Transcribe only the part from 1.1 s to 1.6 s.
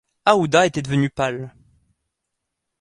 pâle.